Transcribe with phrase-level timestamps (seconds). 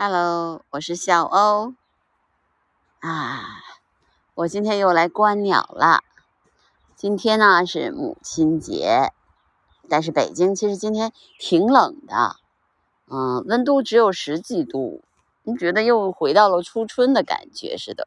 [0.00, 1.74] Hello，我是小欧
[3.00, 3.64] 啊，
[4.36, 6.04] 我今天又来观鸟了。
[6.94, 9.12] 今天呢是母亲节，
[9.88, 12.36] 但是北京其实今天挺冷的，
[13.08, 15.02] 嗯，温度只有十几度，
[15.42, 18.06] 你觉得又回到了初春的感觉似的，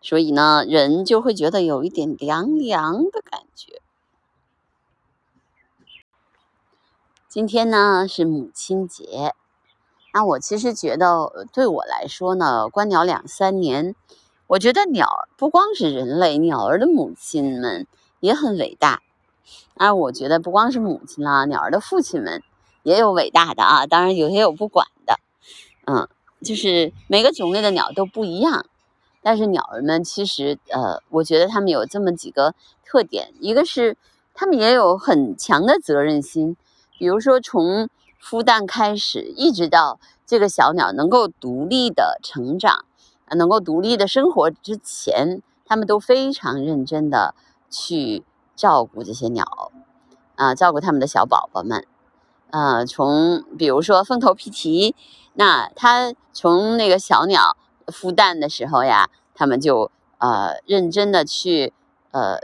[0.00, 3.82] 所以呢，人就会觉得有一点凉凉的感觉。
[7.28, 9.34] 今天呢是母亲节。
[10.16, 13.94] 那我其实觉得，对我来说呢，观鸟两三年，
[14.46, 15.06] 我觉得鸟
[15.36, 17.86] 不光是人类，鸟儿的母亲们
[18.20, 19.02] 也很伟大。
[19.74, 22.42] 啊，我觉得不光是母亲啦，鸟儿的父亲们
[22.82, 25.18] 也有伟大的啊，当然有些有不管的。
[25.84, 26.08] 嗯，
[26.42, 28.64] 就是每个种类的鸟都不一样，
[29.22, 32.54] 但是鸟儿们其实，呃，我觉得它们有这么几个
[32.86, 33.98] 特点，一个是
[34.32, 36.56] 它们也有很强的责任心，
[36.98, 37.90] 比如说从。
[38.22, 42.84] 孵蛋开始，一直到这个小鸟能够独立的成长，
[43.30, 47.34] 能够独立的生活之前，他们都非常认真的
[47.70, 48.24] 去
[48.56, 49.70] 照顾这些鸟，
[50.34, 51.86] 啊，照顾他们的小宝宝们，
[52.50, 54.96] 呃，从比如说凤头皮蹄，
[55.34, 57.56] 那它从那个小鸟
[57.86, 61.72] 孵蛋的时候呀，他们就呃认真的去
[62.10, 62.38] 呃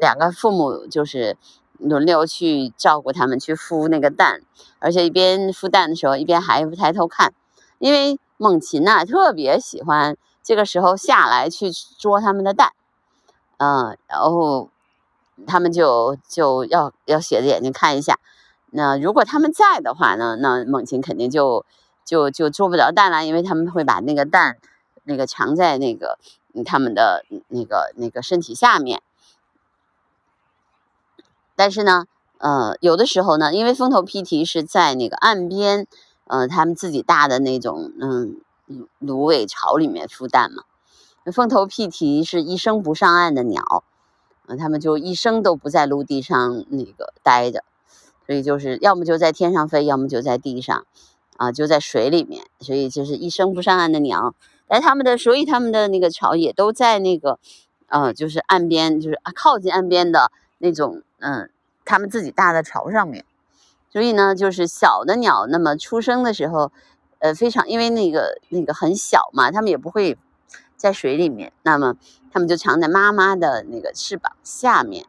[0.00, 1.36] 两个父母就是。
[1.78, 4.42] 轮流去照顾它们，去孵那个蛋，
[4.78, 7.32] 而且一边孵蛋的时候，一边还不抬头看，
[7.78, 12.72] 因为猛禽呐特别喜欢这个时候下来去捉它们的蛋，
[13.58, 14.68] 嗯，然后
[15.46, 18.18] 他们就就要要斜着眼睛看一下，
[18.70, 21.64] 那如果他们在的话呢，那猛禽肯定就
[22.04, 24.56] 就就捉不着蛋了，因为他们会把那个蛋
[25.04, 26.18] 那个藏在那个
[26.64, 29.00] 他们的那个那个身体下面。
[31.58, 32.04] 但是呢，
[32.38, 35.88] 呃，有的时候呢，因为风头披蹄是在那个岸边，
[36.28, 38.36] 呃，他们自己搭的那种，嗯，
[39.00, 40.62] 芦苇巢里面孵蛋嘛。
[41.32, 43.82] 风头披蹄是一生不上岸的鸟，
[44.46, 47.64] 嗯，他们就一生都不在陆地上那个待着，
[48.24, 50.86] 所以就是要么就在天上飞，要么就在地上，
[51.38, 54.36] 啊，就在水里面，所以就是一生不上岸的鸟。
[54.68, 57.40] 但他们的，所以他们的那个巢也都在那个，
[57.88, 61.02] 呃，就是岸边，就是靠近岸边的那种。
[61.20, 61.50] 嗯，
[61.84, 63.24] 他们自己搭的巢上面，
[63.90, 66.70] 所以呢，就是小的鸟，那么出生的时候，
[67.18, 70.16] 呃，非常因为那个那个很小嘛，它们也不会
[70.76, 71.96] 在水里面，那么
[72.30, 75.06] 它们就藏在妈妈的那个翅膀下面，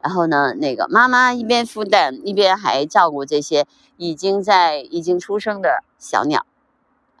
[0.00, 3.66] 然后呢，那个妈妈一边孵蛋，一边还照顾这些
[3.96, 6.44] 已经在已经出生的小鸟，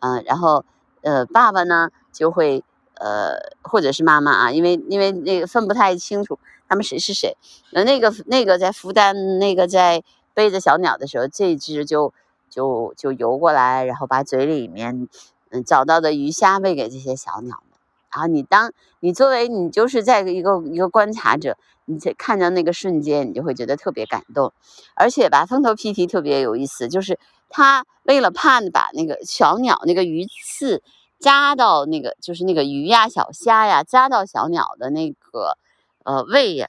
[0.00, 0.64] 嗯，然后
[1.02, 2.64] 呃，爸爸呢就会
[3.04, 6.38] 呃，或者是妈妈啊，因为因为那个分不太清楚。
[6.66, 7.36] 他们谁是谁？
[7.72, 12.14] 那那个那个在孵蛋，那个在背着小鸟的时候，这只就
[12.48, 15.06] 就就游过来，然后把嘴里面
[15.50, 17.78] 嗯找到的鱼虾喂给这些小鸟们。
[18.10, 24.54] 然后你当你作为你就是在一个一个观察者，你在看到那个瞬间，你就会觉得特别感动。
[24.94, 27.18] 而且吧，风头皮蹄特别有意思，就是
[27.50, 30.82] 它为了怕把那个小鸟那个鱼刺
[31.18, 35.58] 扎到那个就是那个鱼呀、小虾呀扎到小鸟的那个。
[36.06, 36.68] 呃，胃呀，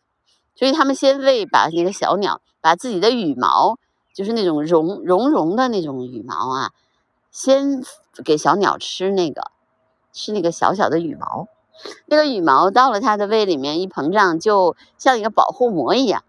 [0.55, 3.77] 所以他们先喂，把那个小鸟把自己的羽毛，
[4.13, 6.71] 就是那种绒绒绒的那种羽毛啊，
[7.31, 7.83] 先
[8.23, 9.51] 给小鸟吃那个，
[10.13, 11.49] 吃那个小小的羽毛，
[12.05, 16.23] 那个羽毛到了它的胃里面一膨胀，就像一个保护膜一样，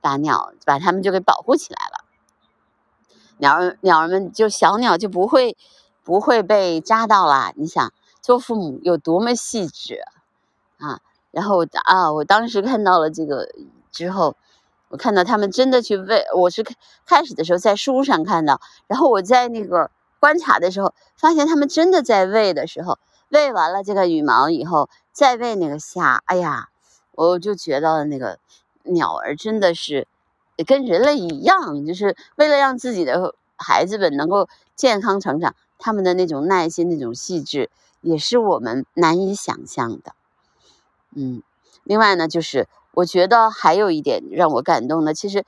[0.00, 2.04] 把鸟把它们就给保护起来了，
[3.38, 5.56] 鸟儿鸟儿们就小鸟就不会
[6.04, 7.52] 不会被扎到了。
[7.56, 10.00] 你想做父母有多么细致
[10.78, 11.00] 啊！
[11.30, 13.48] 然后啊，我当时看到了这个
[13.90, 14.36] 之后，
[14.88, 16.24] 我看到他们真的去喂。
[16.36, 16.62] 我是
[17.06, 19.90] 开始的时候在书上看到，然后我在那个
[20.20, 22.98] 观察的时候，发现他们真的在喂的时候，
[23.30, 26.22] 喂完了这个羽毛以后，再喂那个虾。
[26.26, 26.68] 哎呀，
[27.12, 28.38] 我就觉得那个
[28.84, 30.06] 鸟儿真的是
[30.66, 37.68] 跟人类一样，就是为了让自己的孩子们能够健康成长，他们的那种耐心、那种细致，
[38.02, 40.14] 也是我们难以想象的。
[41.16, 41.42] 嗯，
[41.82, 45.44] 另外呢，就是我觉得还有一点让我感动的，其实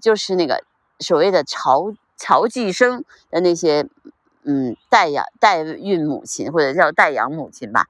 [0.00, 0.64] 就是那个
[0.98, 3.88] 所谓的巢巢寄生的那些，
[4.42, 7.86] 嗯，代养代孕母亲或者叫代养母亲吧，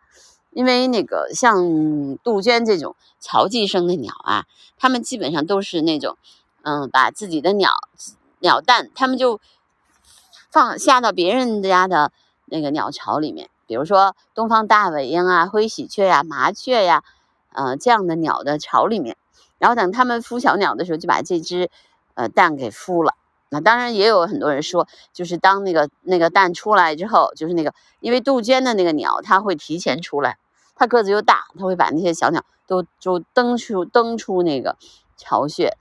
[0.50, 4.44] 因为那个像杜鹃这种巢寄生的鸟啊，
[4.76, 6.18] 它们基本上都是那种，
[6.60, 7.70] 嗯，把自己的鸟
[8.40, 9.40] 鸟蛋，它们就
[10.50, 12.12] 放下到别人家的
[12.46, 13.50] 那个鸟巢里面。
[13.66, 17.04] 比如说东方大尾鹰啊、灰喜鹊呀、麻雀呀，
[17.52, 19.18] 呃，这样的鸟的巢里面，
[19.58, 21.68] 然后等它们孵小鸟的时候，就把这只
[22.14, 23.12] 呃蛋给孵了，
[23.50, 30.38] 那当然也有很多人说，就是当那个那个蛋出来之后，就是那个因为杜鹃的那个鸟，它会提前出来，
[30.74, 34.78] 它个子又大，它会把那些小鸟都就蹬出蹬出那个
[35.18, 35.76] 巢穴，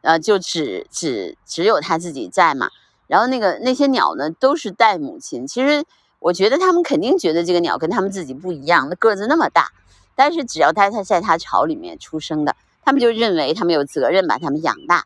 [0.00, 2.70] 呃，就只只只有它自己在嘛。
[3.06, 5.46] 然后那个那些鸟呢，都是带母亲。
[5.46, 5.84] 其实
[6.18, 9.70] 我觉得他们肯定觉得这个鸟跟他们自己不一样，那个子那么大，
[10.14, 15.04] 但是只要它它在它巢里面出生的，他们就认为他们有责任把它们养大。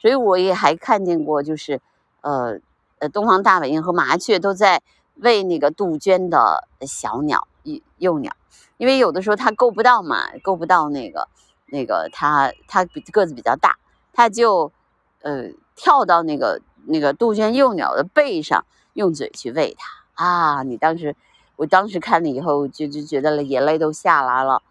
[0.00, 1.80] 所以我也还看见过，就是
[2.22, 2.58] 呃
[2.98, 4.82] 呃，东方大本营和麻雀都在
[5.16, 8.34] 喂那个杜鹃的小鸟幼幼鸟，
[8.78, 11.28] 因为有的时候它够不到嘛，够不到那个
[11.66, 13.76] 那个它它个子比较大，
[14.12, 14.72] 它就
[15.22, 16.60] 呃跳到那个
[16.90, 18.64] 那个杜鹃幼鸟的背上，
[18.94, 20.62] 用嘴去喂它啊！
[20.62, 21.16] 你当时
[21.56, 24.62] 我当时看了以后，就就觉得眼泪都下来了，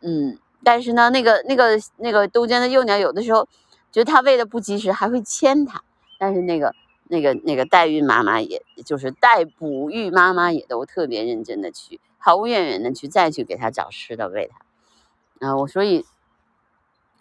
[0.00, 3.48] 嗯，但是呢，那个那个那个杜鹃的幼鸟有的时候。
[3.92, 5.82] 觉得它喂的不及时，还会牵它。
[6.18, 6.74] 但是那个、
[7.08, 15.46] 那个、那个代孕妈妈，也就是代哺育妈妈，也都特别认真的去，毫无怨言的去再去给它找吃的喂它。
[15.46, 16.06] 啊，我所以，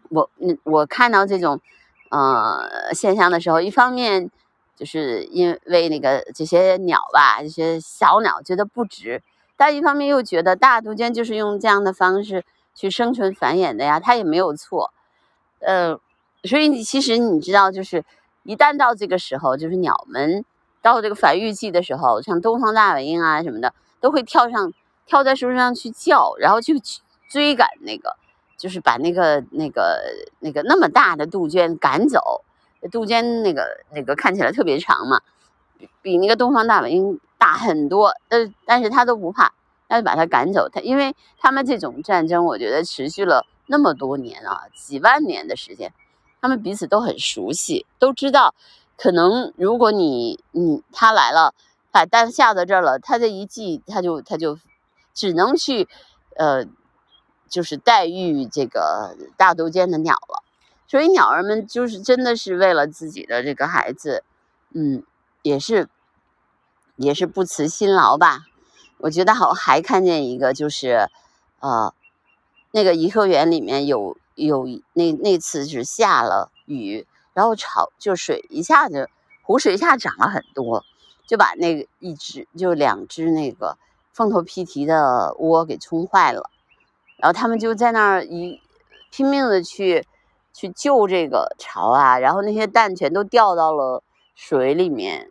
[0.08, 1.60] 我嗯，我看到这种
[2.12, 4.30] 呃现象的时候，一方面
[4.78, 9.24] 就是因为那个这些鸟吧，这些小鸟觉得不值，
[9.58, 14.94] 但一方面又觉得大杜鹃就是用这样的方式去生存繁衍的呀，它也没有错，
[15.60, 16.00] 呃。
[16.44, 18.04] 所以你其实你知道，就是
[18.42, 20.44] 一旦到这个时候，就是鸟们
[20.82, 24.74] 到这个繁育季的时候，像东方大本营啊什么的，都会跳上
[25.06, 26.82] 跳在树上去叫，然后去
[27.30, 28.16] 追赶那个，
[28.62, 30.00] 就是把那个那个
[30.38, 32.44] 那个那么大的杜鹃赶走。
[32.92, 35.20] 杜鹃那个那个看起来特别长嘛，
[36.04, 39.52] 比那个东方大本营大很多，但但是它都不怕，
[39.88, 40.70] 它就把它赶走。
[40.70, 45.92] 它因为他们这种战争，我觉得持续了那么多年啊，几万年的时间。
[46.40, 48.56] 他们彼此都很熟悉，都知道，
[48.98, 51.54] 可能如果你你他来了，
[51.92, 54.58] 把蛋下到这儿了，他这一季他就他就
[55.14, 55.88] 只能去，
[56.36, 56.66] 呃，
[57.52, 60.42] 就是待遇这个大杜鹃的鸟了。
[60.88, 64.24] 所以鸟儿们就是真的是为了自己的这个孩子，
[64.74, 65.04] 嗯，
[65.44, 65.88] 也是
[66.96, 68.46] 也是不辞辛劳吧。
[68.98, 71.08] 我觉得好还看见一个就是，
[71.60, 71.94] 呃，
[72.72, 74.18] 那个颐和园里面有。
[74.34, 79.10] 有那那次是下了雨，然后潮就水一下子
[79.44, 80.84] 湖水一下涨了很多，
[81.28, 83.78] 就把那个一只就两只那个
[84.14, 86.50] 凤头娉啼的窝给冲坏了，
[87.22, 88.60] 然后他们就在那儿一
[89.12, 90.06] 拼命的去
[90.52, 94.04] 去救这个巢啊，然后那些蛋全都掉到了
[94.36, 95.30] 水里面，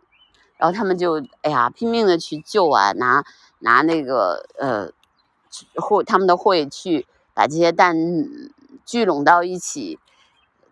[0.57, 3.23] 然后他们就哎呀拼命的去救啊，拿
[3.59, 4.89] 拿那个呃
[5.75, 7.05] 会他们的会去
[7.35, 7.95] 把这些蛋。
[8.83, 9.99] 聚拢到一起，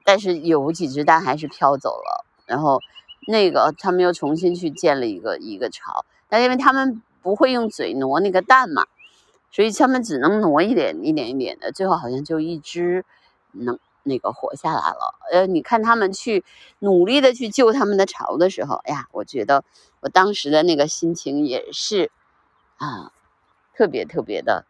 [0.03, 2.25] 但是有几只蛋还是飘走了。
[2.45, 2.81] 然后
[3.27, 8.87] 那个他们又重新去建了一个一个巢，但因为他们不会用嘴挪那个蛋嘛，
[9.51, 11.71] 所以他们只能挪一点一点一点的。
[11.71, 13.05] 最后好像就一只
[13.51, 15.15] 能那个活下来了。
[15.31, 16.43] 呃，你看他们去
[16.79, 19.63] 努力的去救他们的巢的时候，哎呀，我觉得
[20.01, 22.11] 我当时的那个心情也是
[22.77, 23.11] 啊，
[23.75, 24.65] 特别特别的。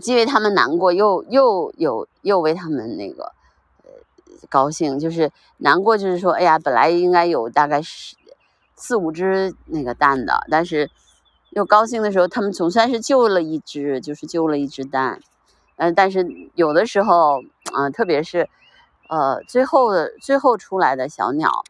[0.00, 3.32] 既为他们难过，又又有又为他们那个
[3.84, 3.90] 呃
[4.48, 8.16] 高兴，就是难过，就是说，哎呀，本来应该有大概是
[8.74, 10.90] 四五只那个蛋的，但是
[11.54, 15.20] 又高兴的时候，他们总算是救了一只，就是救了一只蛋。
[15.76, 17.42] 嗯，但是有的时候，
[17.74, 18.48] 嗯，特别是
[19.08, 21.64] 呃最后的最后出来的小鸟，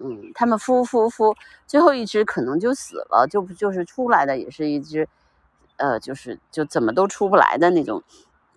[0.00, 5.08] 嗯，他们孵孵孵，最后一只可能就死了，就就是出来的也是一只。
[5.76, 8.02] 呃，就是就怎么都出不来的那种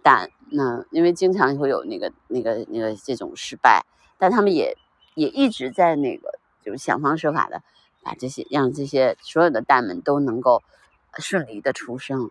[0.02, 3.86] 蛋，那因为经常会有那个那个那个这种失败，
[4.18, 4.76] 但他们也
[5.14, 7.62] 也一直在那个就是想方设法的
[8.04, 10.62] 把这些让这些所有的蛋们都能够
[11.18, 12.30] 顺利的出生。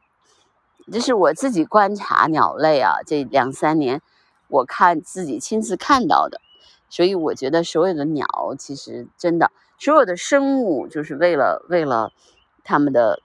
[0.93, 4.03] 这是我自己观察鸟类啊，这两三年
[4.49, 6.41] 我看自己亲自看到的，
[6.89, 8.27] 所以我觉得所有的鸟
[8.59, 12.13] 其实真的所有的生物就是为了为了
[12.65, 13.23] 他们的。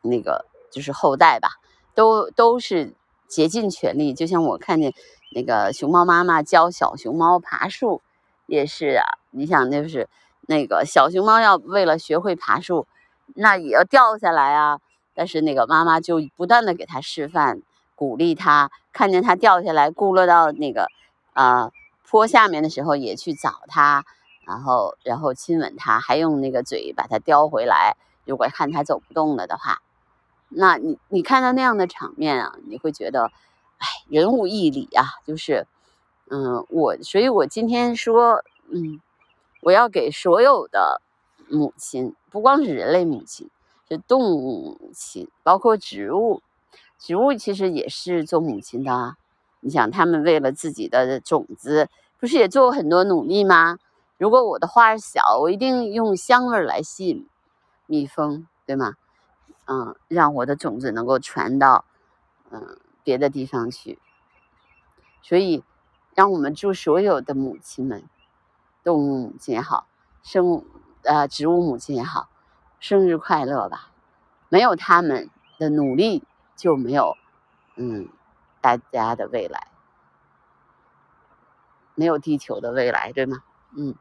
[0.00, 1.48] 那个就是后代吧，
[1.92, 2.94] 都都是
[3.26, 4.14] 竭尽全力。
[4.14, 4.94] 就像我看见
[5.34, 8.00] 那个熊猫妈妈教小熊猫爬树，
[8.46, 9.04] 也是啊。
[9.30, 10.08] 你想，就是
[10.48, 12.86] 那个小熊猫要为了学会爬树，
[13.34, 14.80] 那也要掉下来啊。
[15.14, 17.60] 但是那个妈妈就不断的给它示范，
[17.94, 18.70] 鼓励它。
[18.92, 20.88] 看见它掉下来，咕落到那个
[21.34, 21.70] 啊
[22.08, 24.04] 坡下面的时候，也去找它，
[24.46, 27.96] 然后然后亲吻它，还用那个嘴把它叼回来。
[28.24, 29.82] 如果看它走不动了的话。
[30.48, 33.30] 那你你看到那样的场面啊，你会觉得，
[33.76, 35.66] 哎，人无义理啊，就是，
[36.30, 38.98] 嗯，我所以，我今天说，嗯，
[39.60, 41.02] 我要给所有的
[41.48, 43.50] 母亲，不光是人类母亲，
[43.88, 46.42] 是动物母亲，包括植物，
[46.98, 49.16] 植物其实也是做母亲的。
[49.60, 51.88] 你想，他们为了自己的种子，
[52.18, 53.78] 不是也做过很多努力吗？
[54.16, 57.28] 如果我的花小，我一定用香味来吸引
[57.86, 58.94] 蜜蜂，对吗？
[59.66, 61.84] 嗯，让我的种子能够传到
[62.50, 63.98] 嗯别的地方去。
[65.22, 65.62] 所以，
[66.14, 68.04] 让我们祝所有的母亲们，
[68.88, 69.86] 动物母亲也好，
[70.22, 70.64] 生
[71.02, 72.30] 呃植物母亲也好，
[72.80, 73.90] 生日快乐吧！
[74.48, 75.28] 没有他们
[75.58, 76.24] 的努力，
[76.56, 77.18] 就没有
[77.76, 78.08] 嗯。
[78.60, 79.68] 大家的未来
[81.94, 83.44] 没有地球的未来，对吗？
[83.76, 83.94] 嗯，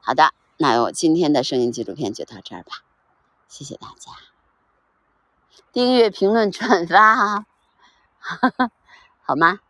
[0.00, 2.82] 好的，那我今天的声音纪录片就到这儿吧，
[3.46, 4.12] 谢谢大家，
[5.72, 7.46] 订阅、评论、转发哈，
[9.22, 9.60] 好吗？